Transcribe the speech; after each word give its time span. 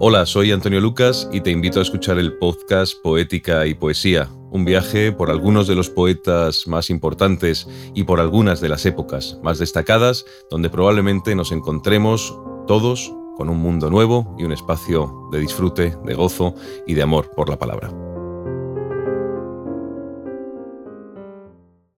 Hola, 0.00 0.26
soy 0.26 0.52
Antonio 0.52 0.80
Lucas 0.80 1.28
y 1.32 1.40
te 1.40 1.50
invito 1.50 1.80
a 1.80 1.82
escuchar 1.82 2.20
el 2.20 2.38
podcast 2.38 2.94
Poética 3.02 3.66
y 3.66 3.74
Poesía, 3.74 4.28
un 4.52 4.64
viaje 4.64 5.10
por 5.10 5.28
algunos 5.28 5.66
de 5.66 5.74
los 5.74 5.90
poetas 5.90 6.68
más 6.68 6.88
importantes 6.88 7.66
y 7.96 8.04
por 8.04 8.20
algunas 8.20 8.60
de 8.60 8.68
las 8.68 8.86
épocas 8.86 9.40
más 9.42 9.58
destacadas, 9.58 10.24
donde 10.52 10.70
probablemente 10.70 11.34
nos 11.34 11.50
encontremos 11.50 12.38
todos 12.68 13.12
con 13.36 13.48
un 13.48 13.58
mundo 13.58 13.90
nuevo 13.90 14.36
y 14.38 14.44
un 14.44 14.52
espacio 14.52 15.28
de 15.32 15.40
disfrute, 15.40 15.96
de 16.04 16.14
gozo 16.14 16.54
y 16.86 16.94
de 16.94 17.02
amor 17.02 17.32
por 17.34 17.48
la 17.48 17.58
palabra. 17.58 18.07